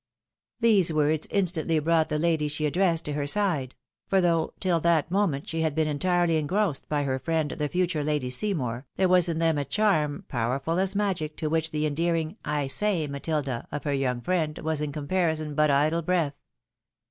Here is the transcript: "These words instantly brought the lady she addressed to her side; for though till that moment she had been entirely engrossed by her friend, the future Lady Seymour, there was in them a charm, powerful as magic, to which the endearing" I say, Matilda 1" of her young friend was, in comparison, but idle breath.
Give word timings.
"These 0.59 0.91
words 0.91 1.27
instantly 1.29 1.77
brought 1.77 2.09
the 2.09 2.17
lady 2.17 2.47
she 2.47 2.65
addressed 2.65 3.05
to 3.05 3.13
her 3.13 3.27
side; 3.27 3.75
for 4.07 4.19
though 4.19 4.51
till 4.59 4.79
that 4.79 5.11
moment 5.11 5.47
she 5.47 5.61
had 5.61 5.75
been 5.75 5.87
entirely 5.87 6.37
engrossed 6.37 6.89
by 6.89 7.03
her 7.03 7.19
friend, 7.19 7.51
the 7.51 7.69
future 7.69 8.03
Lady 8.03 8.31
Seymour, 8.31 8.87
there 8.95 9.07
was 9.07 9.29
in 9.29 9.37
them 9.37 9.59
a 9.59 9.63
charm, 9.63 10.25
powerful 10.27 10.79
as 10.79 10.95
magic, 10.95 11.37
to 11.37 11.51
which 11.51 11.69
the 11.69 11.85
endearing" 11.85 12.35
I 12.59 12.65
say, 12.65 13.05
Matilda 13.05 13.67
1" 13.69 13.77
of 13.77 13.83
her 13.83 13.93
young 13.93 14.21
friend 14.21 14.57
was, 14.57 14.81
in 14.81 14.91
comparison, 14.91 15.53
but 15.53 15.69
idle 15.69 16.01
breath. 16.01 16.33